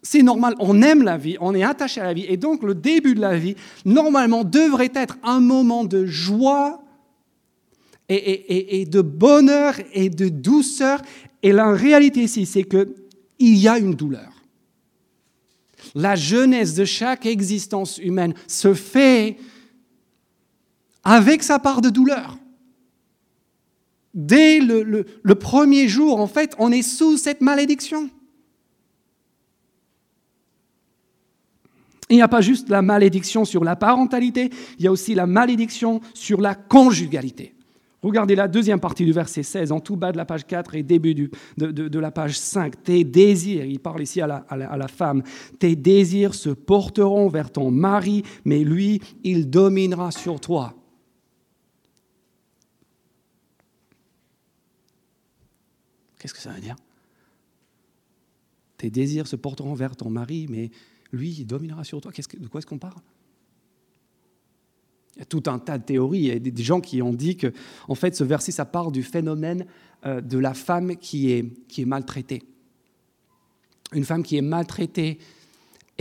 [0.03, 2.75] c'est normal, on aime la vie, on est attaché à la vie, et donc le
[2.75, 6.83] début de la vie, normalement, devrait être un moment de joie
[8.09, 11.01] et, de bonheur et de douceur.
[11.43, 12.89] Et la réalité ici, c'est qu'il
[13.39, 14.33] y a une douleur.
[15.95, 19.37] La jeunesse de chaque existence humaine se fait
[21.05, 22.37] avec sa part de douleur.
[24.15, 28.11] Dès le, premier jour, en fait, on est sous cette malédiction.
[32.09, 35.27] Il n'y a pas juste la malédiction sur la parentalité, il y a aussi la
[35.27, 37.55] malédiction sur la conjugalité.
[38.03, 40.83] Regardez la deuxième partie du verset 16, en tout bas de la page 4 et
[40.83, 42.83] début de, la page 5.
[42.83, 45.23] Tes désirs, il parle ici à la femme,
[45.61, 50.80] tes désirs se porteront vers ton mari, mais lui, il dominera sur toi.
[56.21, 56.77] Qu'est-ce que ça veut dire?
[58.77, 60.71] Tes désirs se porteront vers ton mari, mais
[61.13, 62.13] lui, il dominera sur toi.
[62.13, 63.01] de quoi est-ce qu'on parle?
[65.17, 66.21] Il y a tout un tas de théories.
[66.21, 67.53] Il y a des gens qui ont dit que,
[67.89, 69.67] en fait, ce verset, ça parle du phénomène
[70.05, 72.43] euh, de la femme qui est maltraitée.
[73.93, 75.19] Une femme qui est maltraitée.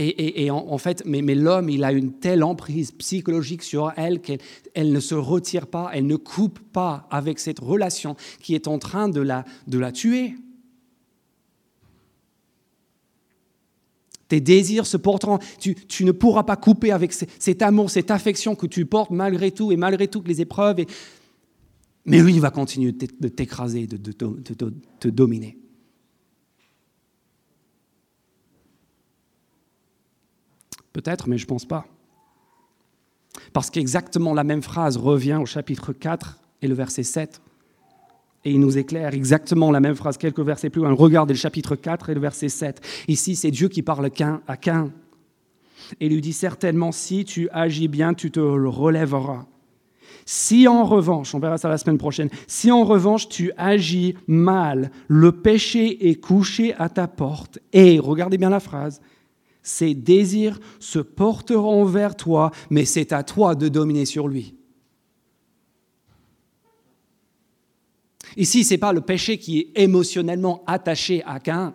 [0.02, 4.38] Et, en, fait, mais, l'homme, il a une telle emprise psychologique sur elle qu'elle
[4.74, 8.78] elle ne se retire pas, elle ne coupe pas avec cette relation qui est en
[8.78, 10.36] train de la, tuer.
[14.28, 15.38] Tes désirs se porteront.
[15.58, 19.70] Tu, ne pourras pas couper avec cet amour, cette affection que tu portes malgré tout
[19.70, 20.86] et malgré toutes les épreuves.
[22.06, 24.12] Mais lui, il va continuer de t'écraser, de,
[24.98, 25.59] te dominer.
[30.92, 31.86] Peut-être, mais je ne pense pas.
[33.52, 37.40] Parce qu'exactement la même phrase revient au chapitre 4 et le verset 7.
[38.44, 40.92] Et il nous éclaire exactement la même phrase quelques versets plus loin.
[40.92, 42.80] Regardez le chapitre 4 et le verset 7.
[43.06, 44.06] Ici, c'est Dieu qui parle
[44.46, 44.90] à Cain.
[46.00, 49.46] Et lui dit certainement, si tu agis bien, tu te relèveras.
[50.24, 54.90] Si en revanche, on verra ça la semaine prochaine, si en revanche tu agis mal,
[55.08, 57.58] le péché est couché à ta porte.
[57.72, 59.00] Et, regardez bien la phrase,
[59.62, 64.54] ses désirs se porteront vers toi, mais c'est à toi de dominer sur lui.
[68.36, 71.74] Ici, ce n'est pas le péché qui est émotionnellement attaché à Cain.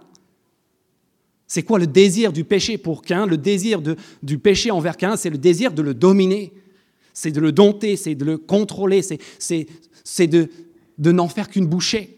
[1.47, 3.25] C'est quoi le désir du péché pour Cain?
[3.25, 3.81] Le désir
[4.23, 6.53] du péché envers Cain, c'est le désir de le dominer,
[7.13, 9.01] c'est de le dompter, c'est de le contrôler,
[9.37, 10.49] c'est de,
[10.97, 12.14] de n'en faire qu'une bouchée.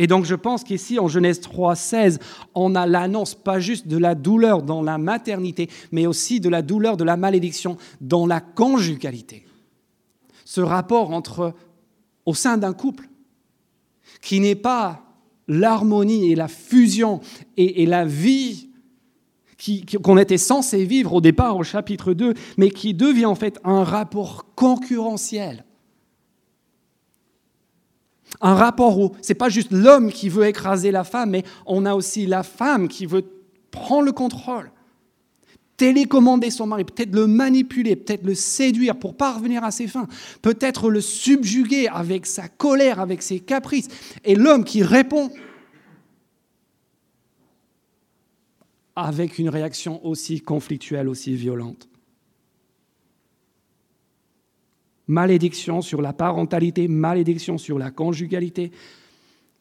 [0.00, 2.20] Et donc je pense qu'ici, en Genèse 3, 16,
[2.54, 6.62] on a l'annonce pas juste de la douleur dans la maternité, mais aussi de la
[6.62, 9.44] douleur de la malédiction dans la conjugalité.
[10.46, 11.52] Ce rapport entre
[12.24, 13.10] au sein d'un couple,
[14.22, 15.02] qui n'est pas
[15.48, 17.20] l'harmonie et la fusion
[17.58, 18.70] et, la vie
[20.02, 23.84] qu'on était censé vivre au départ au chapitre 2, mais qui devient en fait un
[23.84, 25.66] rapport concurrentiel.
[28.40, 31.84] Un rapport où ce n'est pas juste l'homme qui veut écraser la femme, mais on
[31.84, 33.24] a aussi la femme qui veut
[33.70, 34.70] prendre le contrôle
[35.80, 40.08] télécommander son mari, peut-être le manipuler, peut-être le séduire pour parvenir à ses fins,
[40.42, 43.88] peut-être le subjuguer avec sa colère, avec ses caprices.
[44.22, 45.30] Et l'homme qui répond
[48.94, 51.89] avec une réaction aussi conflictuelle, aussi violente.
[55.10, 58.70] Malédiction sur la parentalité, malédiction sur la conjugalité.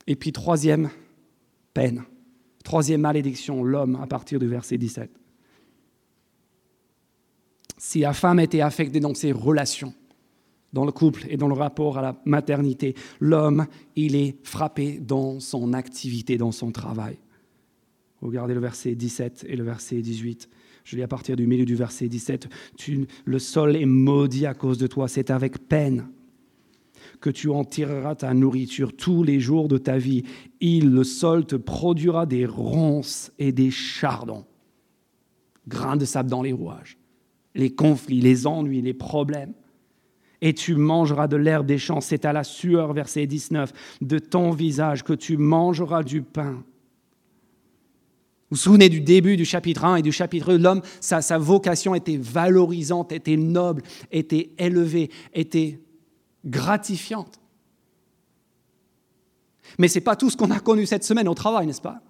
[0.08, 0.90] Et puis troisième,
[1.74, 2.04] peine.
[2.64, 5.10] Troisième malédiction, l'homme, à partir du verset 17
[7.80, 9.94] si la femme était affectée dans ses relations,
[10.74, 15.40] dans le couple et dans le rapport à la maternité, l'homme, il est frappé dans
[15.40, 17.18] son activité, dans son travail.
[18.22, 20.50] Regardez le verset 17 et le verset 18.
[20.84, 22.48] Je lis à partir du milieu du verset 17.
[23.26, 26.08] le sol est maudit à cause de toi, c'est avec peine
[27.22, 30.24] que tu en tireras ta nourriture tous les jours de ta vie.
[30.62, 34.46] Il, le sol, te produira des ronces et des chardons,
[35.68, 37.00] grains de sable dans les rouages
[37.56, 39.54] les conflits, les ennuis, les problèmes.
[40.42, 44.52] Et tu mangeras de l'herbe des champs, c'est à la sueur, verset 19, de ton
[44.52, 46.63] visage que tu mangeras du pain.
[48.50, 51.38] Vous vous souvenez du début du chapitre 1 et du chapitre 2, l'homme, sa, sa
[51.38, 55.80] vocation était valorisante, était noble, était élevée, était
[56.44, 57.40] gratifiante.
[59.78, 62.02] Mais ce n'est pas tout ce qu'on a connu cette semaine au travail, n'est-ce pas?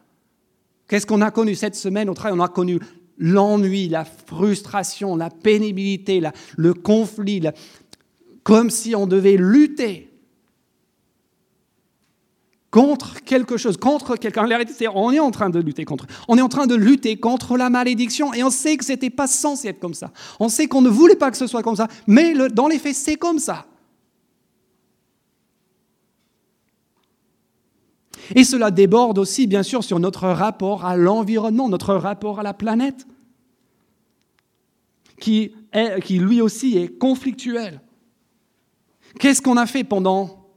[0.87, 2.37] Qu'est-ce qu'on a connu cette semaine au travail?
[2.39, 2.79] On a connu
[3.17, 6.21] l'ennui, la frustration, la pénibilité,
[6.55, 7.41] le conflit,
[8.43, 10.08] comme si on devait lutter
[12.71, 14.47] contre quelque chose, contre quelqu'un.
[14.93, 16.05] on est en train de lutter contre.
[16.27, 19.09] On est en train de lutter contre la malédiction et on sait que ce n'était
[19.09, 20.11] pas censé être comme ça.
[20.39, 22.95] On sait qu'on ne voulait pas que ce soit comme ça, mais dans les faits,
[22.95, 23.65] c'est comme ça.
[28.35, 32.53] Et cela déborde aussi, bien sûr, sur notre rapport à l'environnement, notre rapport à la
[32.53, 33.07] planète,
[35.19, 35.51] qui,
[36.09, 37.81] lui aussi est conflictuel.
[39.19, 40.47] Qu'est-ce qu'on a fait pendant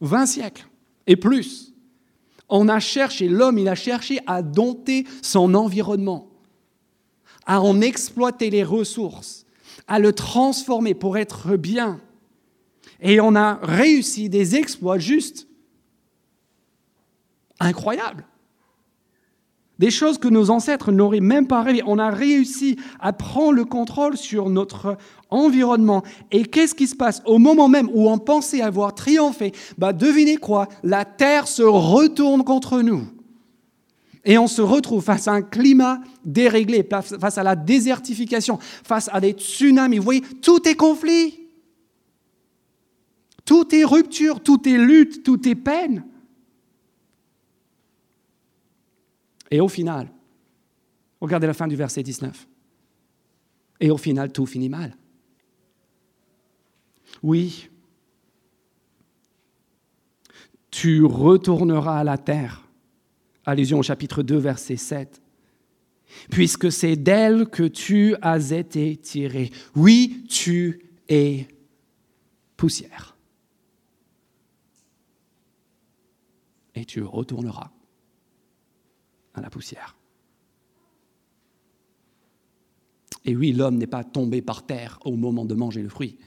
[0.00, 0.68] 20 siècles?
[1.06, 1.72] Et plus
[2.48, 6.28] On a cherché, l'homme, il a cherché à dompter son environnement,
[7.46, 9.46] à en exploiter les ressources,
[9.86, 12.00] à le transformer pour être bien.
[13.00, 15.46] Et on a réussi des exploits justes
[17.60, 18.24] incroyable.
[19.78, 21.82] Des choses que nos ancêtres n'auraient même pas rêvé.
[21.86, 24.96] On a réussi à prendre le contrôle sur notre
[25.30, 26.04] environnement.
[26.30, 30.36] Et qu'est-ce qui se passe au moment même où on pensait avoir triomphé bah, Devinez
[30.36, 33.02] quoi La terre se retourne contre nous.
[34.24, 39.20] Et on se retrouve face à un climat déréglé, face à la désertification, face à
[39.20, 39.98] des tsunamis.
[39.98, 41.40] Vous voyez, tout est conflit.
[43.44, 46.04] Tout est rupture, tout est lutte, tout est peine.
[49.54, 50.10] Et au final,
[51.20, 52.48] regardez la fin du verset 19.
[53.78, 54.96] Et au final, tout finit mal.
[57.22, 57.70] Oui,
[60.72, 62.66] tu retourneras à la terre.
[63.46, 65.22] Allusion au chapitre 2, verset 7.
[66.32, 69.52] Puisque c'est d'elle que tu as été tiré.
[69.76, 71.46] Oui, tu es
[72.56, 73.16] poussière.
[76.74, 77.73] Et tu retourneras
[79.34, 79.96] à la poussière.
[83.24, 86.18] Et oui, l'homme n'est pas tombé par terre au moment de manger le fruit.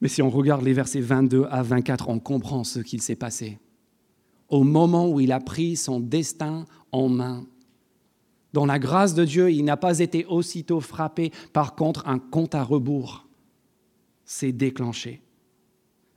[0.00, 3.58] Mais si on regarde les versets 22 à 24, on comprend ce qu'il s'est passé.
[4.48, 7.46] Au moment où il a pris son destin en main,
[8.52, 11.32] dans la grâce de Dieu, il n'a pas été aussitôt frappé.
[11.52, 13.26] Par contre, un compte à rebours
[14.24, 15.22] s'est déclenché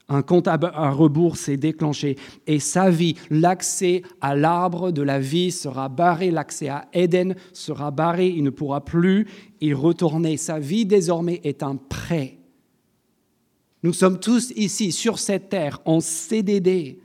[0.10, 0.58] un compte à
[0.90, 2.18] rebours s'est déclenché
[2.48, 7.92] et sa vie, l'accès à l'arbre de la vie sera barré, l'accès à Éden sera
[7.92, 9.28] barré, il ne pourra plus
[9.62, 10.38] y retourner.
[10.38, 12.38] Sa vie désormais est un prêt.
[13.84, 17.00] Nous sommes tous ici sur cette terre en CDD.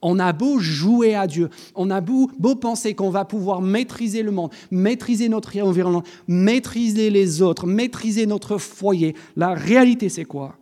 [0.00, 4.22] On a beau jouer à Dieu, on a beau, beau penser qu'on va pouvoir maîtriser
[4.22, 9.14] le monde, maîtriser notre environnement, maîtriser les autres, maîtriser notre foyer.
[9.36, 10.58] La réalité, c'est quoi?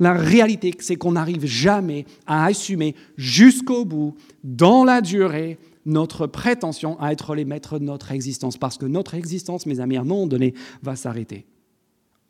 [0.00, 4.14] La réalité, c'est qu'on n'arrive jamais à assumer jusqu'au bout,
[4.44, 8.56] dans la durée, notre prétention à être les maîtres de notre existence.
[8.56, 11.46] Parce que notre existence, mes amis, à un moment donné, va s'arrêter.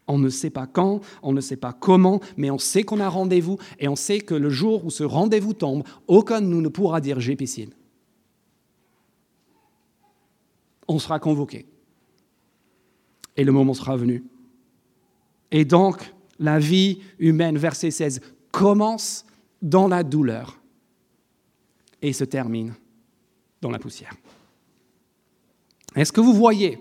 [0.07, 3.09] On ne sait pas quand, on ne sait pas comment, mais on sait qu'on a
[3.09, 6.69] rendez-vous et on sait que le jour où ce rendez-vous tombe, aucun de nous ne
[6.69, 7.71] pourra dire j'ai piscine.
[10.87, 11.67] On sera convoqué.
[13.37, 14.25] Et le moment sera venu.
[15.51, 18.21] Et donc, la vie humaine, verset 16,
[18.53, 19.25] commence
[19.63, 20.61] dans la douleur
[22.01, 22.75] et se termine
[23.61, 24.15] dans la poussière.
[25.97, 26.79] Est-ce que vous voyez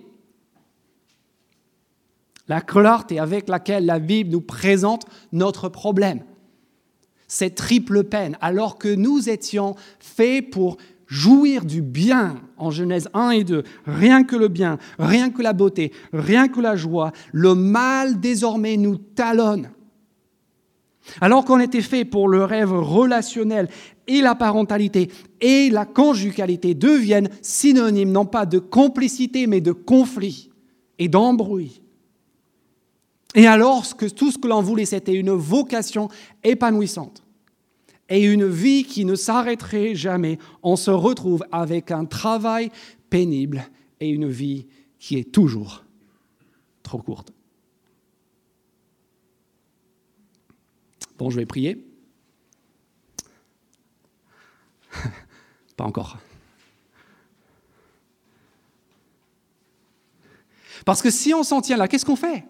[2.48, 6.24] la clarté avec laquelle la Bible nous présente notre problème?
[7.28, 13.32] Cette triple peine, alors que nous étions faits pour jouir du bien en Genèse 1
[13.32, 17.56] et 2, rien que le bien, rien que la beauté, rien que la joie, le
[17.56, 19.70] mal désormais nous talonne.
[21.22, 23.70] Alors qu'on était fait pour le rêve relationnel
[24.08, 30.50] et la parentalité et la conjugalité deviennent synonymes non pas de complicité mais de conflit
[31.00, 31.82] et d'embrouille.
[33.36, 36.10] Et alors que tout ce que l'on voulait c'était une vocation
[36.44, 37.24] épanouissante,
[38.10, 42.72] et une vie qui ne s'arrêterait jamais, on se retrouve avec un travail
[43.10, 43.66] pénible
[44.00, 44.68] et une vie
[45.00, 45.84] qui est toujours
[46.84, 47.32] trop courte.
[51.18, 51.84] Bon, je vais prier.
[55.76, 56.18] Pas encore.
[60.86, 62.46] Parce que si on s'en tient là, qu'est-ce qu'on fait?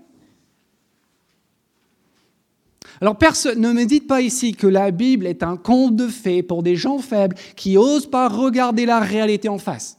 [3.02, 6.42] Alors personne ne me dites pas ici que la Bible est un conte de fées
[6.42, 9.98] pour des gens faibles qui n'osent pas regarder la réalité en face.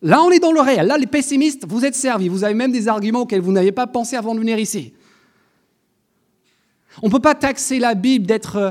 [0.00, 0.86] Là, on est dans le réel.
[0.86, 2.28] Là, les pessimistes, vous êtes servis.
[2.28, 4.92] Vous avez même des arguments auxquels vous n'aviez pas pensé avant de venir ici.
[7.02, 8.70] On ne peut pas taxer la Bible d'être euh,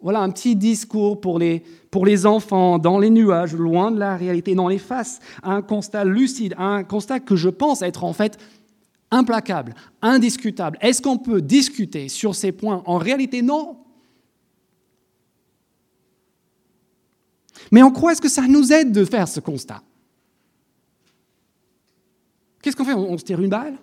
[0.00, 4.54] voilà, un petit discours pour les, enfants, dans les nuages, loin de la réalité.
[4.54, 8.38] Non, les face à un constat lucide, un constat que je pense être en fait
[9.12, 10.78] implacable, indiscutable.
[10.80, 12.82] Est-ce qu'on peut discuter sur ces points?
[12.86, 13.78] En réalité, non.
[17.70, 19.82] Mais en quoi est-ce que ça nous aide de faire ce constat?
[22.60, 22.94] Qu'est-ce qu'on fait?
[22.94, 23.78] On, se tire une balle?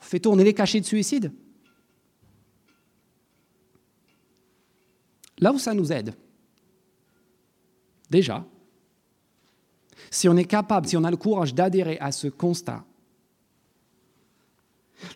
[0.00, 1.32] On fait tourner les cachets de suicide?
[5.40, 6.14] Là où ça nous aide,
[8.10, 8.44] déjà,
[10.10, 12.84] si on est capable, si on a le courage d'adhérer à ce constat,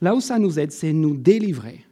[0.00, 1.84] Là où ça nous aide, c'est nous délivrer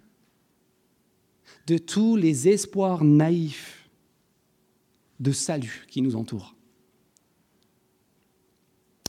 [1.66, 3.88] de tous les espoirs naïfs
[5.18, 6.54] de salut qui nous entourent.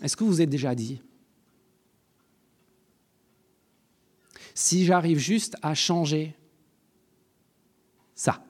[0.02, 1.02] Est-ce que vous êtes déjà dit
[4.54, 6.36] Si j'arrive juste à changer
[8.14, 8.44] ça,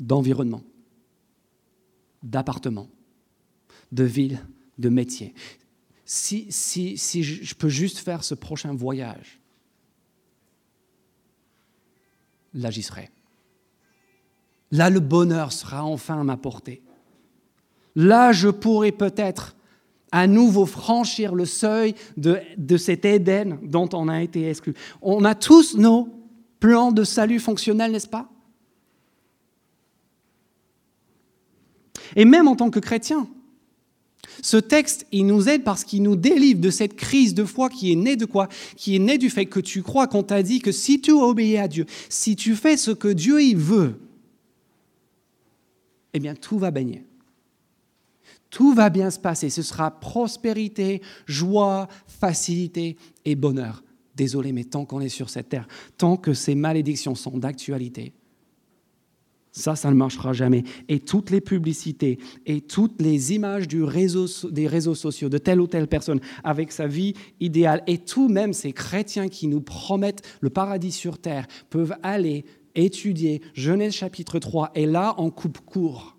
[0.00, 0.62] d'environnement,
[2.22, 2.88] d'appartement,
[3.92, 4.44] de ville,
[4.78, 5.34] de métier,
[6.06, 9.40] si, si, si je peux juste faire ce prochain voyage,
[12.54, 13.10] là j'y serai.
[14.70, 16.82] Là, le bonheur sera enfin à ma portée.
[17.94, 19.56] Là, je pourrai peut-être
[20.12, 24.74] à nouveau franchir le seuil de, de cet Éden dont on a été exclu.
[25.02, 26.08] On a tous nos
[26.60, 28.28] plans de salut fonctionnels, n'est-ce pas?
[32.14, 33.28] Et même en tant que chrétien,
[34.42, 37.92] ce texte, il nous aide parce qu'il nous délivre de cette crise de foi qui
[37.92, 38.48] est née de quoi?
[38.76, 41.58] Qui est née du fait que tu crois qu'on t'a dit que si tu obéis
[41.58, 43.98] à Dieu, si tu fais ce que Dieu y veut,
[46.12, 47.04] eh bien tout va baigner.
[48.50, 49.50] Tout va bien se passer.
[49.50, 53.82] Ce sera prospérité, joie, facilité et bonheur.
[54.14, 55.68] Désolé, mais tant qu'on est sur cette terre,
[55.98, 58.14] tant que ces malédictions sont d'actualité,
[59.56, 60.64] ça, ça ne marchera jamais.
[60.88, 65.88] Et toutes les publicités et toutes les images des réseaux sociaux de telle ou telle
[65.88, 70.92] personne avec sa vie idéale, et tout même ces chrétiens qui nous promettent le paradis
[70.92, 72.44] sur terre, peuvent aller
[72.74, 76.16] étudier Genèse chapitre 3, et là, on coupe court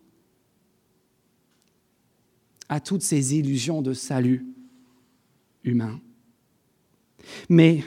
[2.69, 4.47] à toutes ces illusions de salut
[5.63, 5.99] humain.
[7.49, 7.83] Mais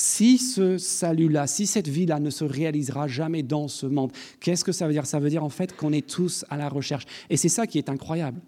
[0.00, 4.72] si ce salut-là, si cette vie-là ne se réalisera jamais dans ce monde, qu'est-ce que
[4.72, 5.04] ça veut dire?
[5.04, 7.04] Ça veut dire en fait qu'on est tous à la recherche.
[7.28, 8.40] Et c'est ça qui est incroyable.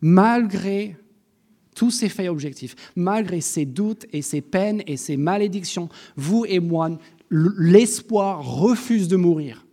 [0.00, 0.96] Malgré
[1.74, 6.60] tous ces faits objectifs, malgré ces doutes et ces peines et ces malédictions, vous et
[6.60, 6.96] moi,
[7.28, 9.66] l'espoir refuse de mourir.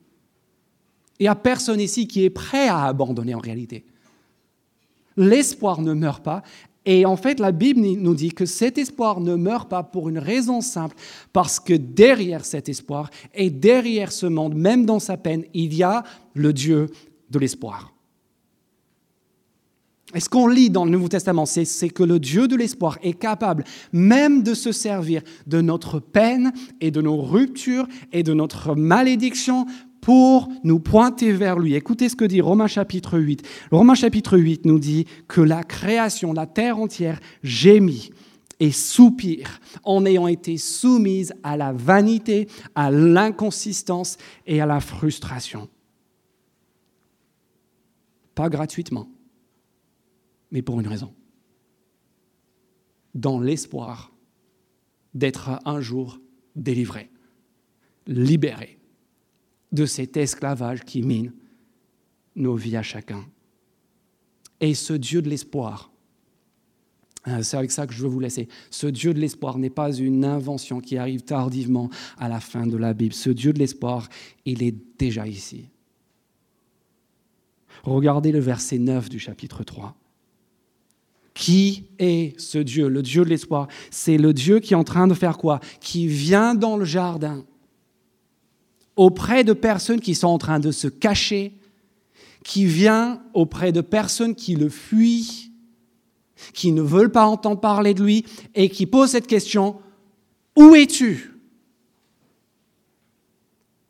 [1.19, 3.85] Il n'y a personne ici qui est prêt à abandonner en réalité.
[5.17, 6.41] L'espoir ne meurt pas
[6.89, 10.19] et en fait, la Bible nous dit que cet espoir ne meurt pas pour une
[10.19, 10.95] raison simple,
[11.33, 15.83] parce que derrière cet espoir et derrière ce monde, même dans sa peine, il y
[15.83, 16.87] a le Dieu
[17.29, 17.93] de l'espoir.
[20.15, 23.19] Et ce qu'on lit dans le Nouveau Testament, c'est que le Dieu de l'espoir est
[23.19, 28.73] capable même de se servir de notre peine et de nos ruptures et de notre
[28.75, 29.65] malédiction
[30.01, 31.75] pour nous pointer vers lui.
[31.75, 33.41] Écoutez ce que dit Romains chapitre 8.
[33.71, 38.11] Romains chapitre 8 nous dit que la création, la terre entière gémit
[38.59, 45.69] et soupire en ayant été soumise à la vanité, à l'inconsistance et à la frustration.
[48.33, 49.09] Pas gratuitement,
[50.51, 51.13] mais pour une raison.
[53.13, 54.11] Dans l'espoir
[55.13, 56.19] d'être un jour
[56.55, 57.09] délivré,
[58.05, 58.76] libéré
[59.71, 61.33] de cet esclavage qui mine
[62.35, 63.25] nos vies à chacun.
[64.59, 65.91] Et ce Dieu de l'espoir,
[67.25, 68.47] hein, c'est avec ça que je veux vous laisser.
[68.69, 72.77] Ce Dieu de l'espoir n'est pas une invention qui arrive tardivement à la fin de
[72.77, 73.13] la Bible.
[73.13, 74.07] Ce Dieu de l'espoir,
[74.45, 75.69] il est déjà ici.
[77.83, 79.95] Regardez le verset 9 du chapitre 3.
[81.33, 85.07] Qui est ce Dieu, le Dieu de l'espoir C'est le Dieu qui est en train
[85.07, 85.59] de faire quoi?
[85.79, 87.45] Qui vient dans le jardin
[88.97, 91.53] auprès de personnes qui sont en train de se cacher,
[92.43, 95.51] qui vient auprès de personnes qui le fuient,
[96.53, 98.25] qui ne veulent pas entendre parler de lui
[98.55, 99.77] et qui pose cette question
[100.57, 101.33] Où es-tu?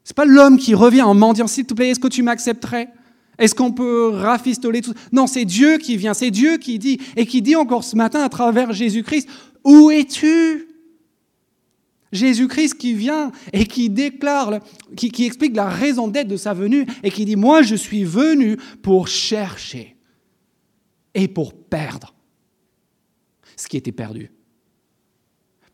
[0.04, 2.90] C'est pas l'homme qui revient en mendiant S'il te plaît, est-ce que tu m'accepterais?
[3.38, 7.26] Est-ce qu'on peut rafistoler tout Non, c'est Dieu qui vient, c'est Dieu qui dit, et
[7.26, 9.30] qui dit encore ce matin à travers Jésus-Christ
[9.64, 10.67] Où es-tu?
[12.12, 14.60] Jésus-Christ qui vient et qui déclare,
[14.96, 18.58] qui, explique la raison d'être de sa venue et qui dit, moi je suis venu
[18.82, 19.98] pour chercher
[21.14, 22.14] et pour perdre
[23.56, 24.32] ce qui était perdu.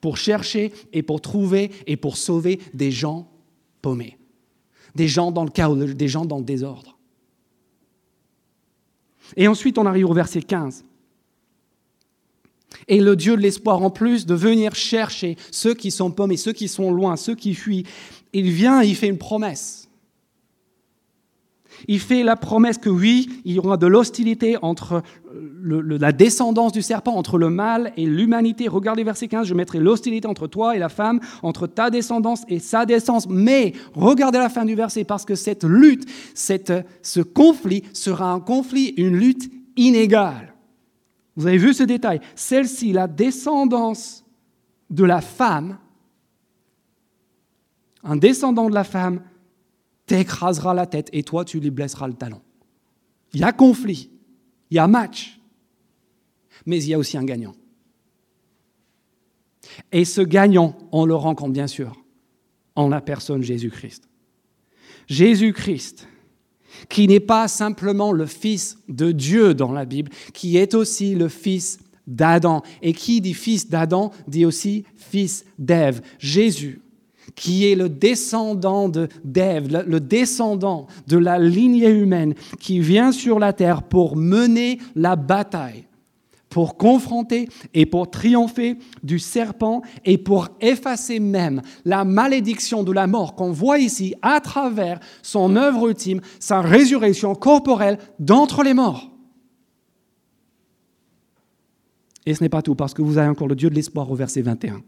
[0.02, 3.32] Pour chercher et pour trouver et pour sauver des gens
[3.82, 4.18] paumés,
[4.96, 6.98] des gens dans le chaos, des gens dans le désordre.
[9.38, 10.84] Et ensuite on arrive au verset 15.
[12.88, 16.54] Et le Dieu de l'espoir, en plus de venir chercher ceux qui sont paumés, ceux
[16.54, 17.86] qui sont loin, ceux qui fuient,
[18.34, 19.80] il vient et il fait une promesse.
[21.88, 25.02] Il fait la promesse que oui, il y aura de l'hostilité entre
[25.64, 28.68] la descendance du serpent, entre le mal et l'humanité.
[28.68, 32.60] Regardez verset 15, je mettrai l'hostilité entre toi et la femme, entre ta descendance et
[32.60, 33.28] sa descendance.
[33.28, 38.94] Mais regardez la fin du verset, parce que cette lutte, ce conflit sera un conflit,
[38.98, 40.53] une lutte inégale.
[41.36, 42.22] Vous avez vu ce détail?
[42.36, 44.26] Celle-ci, la descendance
[44.90, 45.80] de la femme,
[48.04, 49.24] un descendant de la femme
[50.06, 52.42] t'écrasera la tête et toi, tu lui blesseras le talon.
[53.34, 54.12] Il y a conflit,
[54.70, 55.40] il y a match,
[56.66, 57.56] mais il y a aussi un gagnant.
[59.92, 61.96] Et ce gagnant, on le rencontre bien sûr
[62.76, 64.08] en la personne Jésus-Christ.
[65.08, 66.08] Jésus-Christ
[66.90, 71.28] qui n'est pas simplement le Fils de Dieu dans la Bible, qui est aussi le
[71.28, 72.62] Fils d'Adam.
[72.82, 76.02] Et qui dit Fils d'Adam dit aussi Fils d'Ève.
[76.20, 76.82] Jésus,
[77.36, 78.90] qui est le descendant
[79.24, 85.16] d'Ève, le descendant de la lignée humaine, qui vient sur la terre pour mener la
[85.16, 85.86] bataille,
[86.54, 93.08] pour confronter et pour triompher du serpent et pour effacer même la malédiction de la
[93.08, 99.10] mort qu'on voit ici à travers son œuvre ultime, sa résurrection corporelle d'entre les morts.
[102.28, 104.16] Et ce n'est pas tout, parce que vous avez encore le Dieu de l'espoir au
[104.16, 104.84] verset 21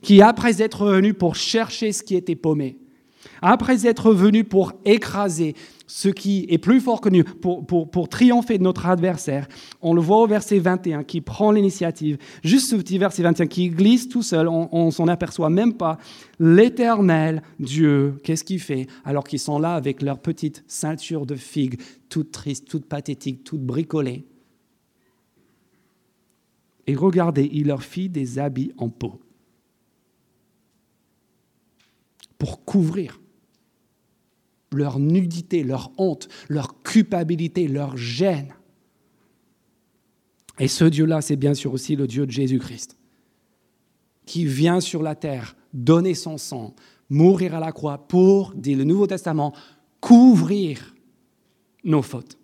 [0.00, 2.78] qui, après être venu pour chercher ce qui était paumé,
[3.42, 5.54] après être venu pour écraser
[5.86, 9.46] ce qui est plus fort que nous, pour, pour, triompher de notre adversaire,
[9.82, 13.68] on le voit au verset 21 qui prend l'initiative, juste ce petit verset 21 qui
[13.68, 15.98] glisse tout seul, on, ne s'en aperçoit même pas.
[16.38, 21.80] L'éternel Dieu, qu'est-ce qu'il fait alors qu'ils sont là avec leur petite ceinture de figues,
[22.08, 24.24] toute triste, toute pathétique, toute bricolée?
[26.86, 29.20] Et regardez, il leur fit des habits en peau.
[32.44, 33.20] pour couvrir
[34.74, 38.54] leur nudité, leur honte, leur culpabilité, leur gêne.
[40.58, 42.96] Et ce Dieu-là, c'est bien sûr aussi le Dieu de Jésus-Christ,
[44.26, 46.74] qui vient sur la terre donner son sang,
[47.10, 49.52] mourir à la croix pour, dit le Nouveau Testament,
[50.00, 50.94] couvrir
[51.82, 52.38] nos fautes,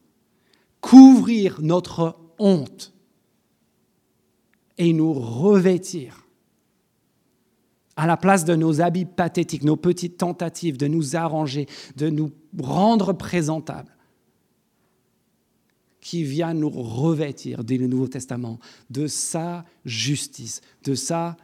[0.80, 2.92] couvrir notre honte
[4.78, 6.26] et nous revêtir
[8.00, 12.32] à la place de nos habits pathétiques, nos petites tentatives de nous arranger, de nous
[12.58, 13.94] rendre présentables,
[16.00, 21.36] qui vient nous revêtir, dit le Nouveau Testament, de sa justice, de sa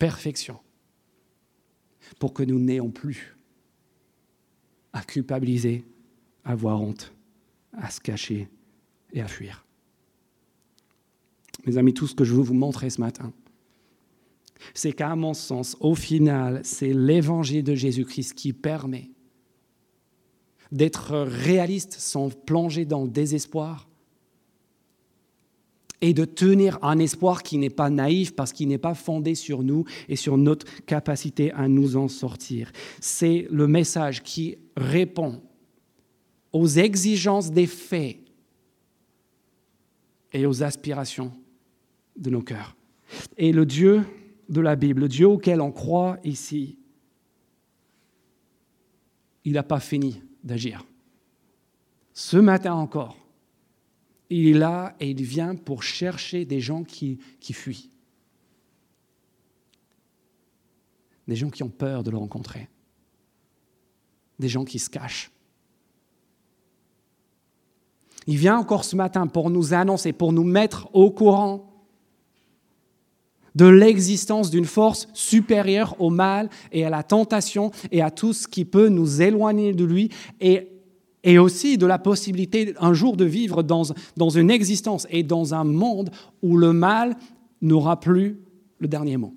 [0.00, 0.58] perfection,
[2.18, 3.36] pour que nous n'ayons plus
[4.92, 5.84] à culpabiliser,
[6.44, 7.12] à avoir honte,
[7.72, 8.48] à se cacher
[9.12, 9.64] et à fuir.
[11.66, 13.32] Mes amis, tout ce que je veux vous montrer ce matin,
[14.72, 19.10] c'est qu'à mon sens, au final, c'est l'évangile de Jésus-Christ qui permet
[20.72, 23.88] d'être réaliste sans plonger dans le désespoir
[26.00, 29.62] et de tenir un espoir qui n'est pas naïf parce qu'il n'est pas fondé sur
[29.62, 32.72] nous et sur notre capacité à nous en sortir.
[33.00, 35.40] C'est le message qui répond
[36.52, 38.18] aux exigences des faits
[40.32, 41.32] et aux aspirations
[42.16, 42.76] de nos cœurs.
[43.38, 44.02] Et le Dieu
[44.48, 46.78] de la Bible, le Dieu auquel on croit ici,
[49.44, 50.84] il n'a pas fini d'agir.
[52.12, 53.16] Ce matin encore,
[54.30, 57.90] il est là et il vient pour chercher des gens qui, qui fuient.
[61.26, 62.68] Des gens qui ont peur de le rencontrer.
[64.38, 65.30] Des gens qui se cachent.
[68.26, 71.73] Il vient encore ce matin pour nous annoncer, pour nous mettre au courant
[73.54, 78.48] de l'existence d'une force supérieure au mal et à la tentation et à tout ce
[78.48, 80.68] qui peut nous éloigner de lui et,
[81.22, 83.84] et aussi de la possibilité un jour de vivre dans,
[84.16, 86.10] dans une existence et dans un monde
[86.42, 87.16] où le mal
[87.62, 88.40] n'aura plus
[88.78, 89.34] le dernier mot.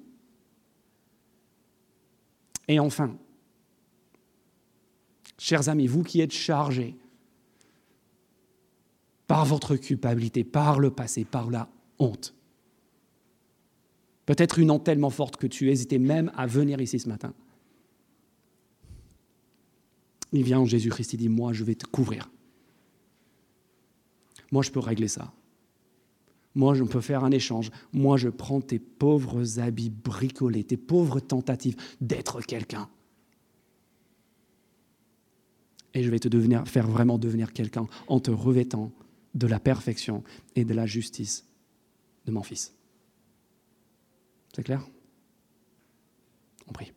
[2.67, 3.15] Et enfin,
[5.37, 6.97] chers amis, vous qui êtes chargés
[9.27, 12.33] par votre culpabilité, par le passé, par la honte,
[14.27, 17.33] Peut-être une honte tellement forte que tu hésitais même à venir ici ce matin.
[20.33, 22.29] Il vient en Jésus-Christ, il dit, moi je vais te couvrir.
[24.51, 25.33] Moi je peux régler ça.
[26.55, 27.71] Moi je peux faire un échange.
[27.93, 32.89] Moi je prends tes pauvres habits bricolés, tes pauvres tentatives d'être quelqu'un.
[35.93, 38.91] Et je vais te devenir, faire vraiment devenir quelqu'un en te revêtant
[39.35, 40.21] de la perfection
[40.57, 41.47] et de la justice
[42.25, 42.76] de mon Fils.
[44.57, 44.81] C'est clair?
[46.67, 46.91] On prie.